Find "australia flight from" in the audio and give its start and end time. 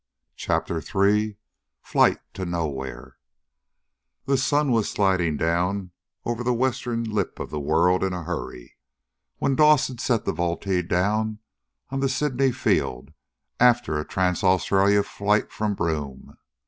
14.43-15.75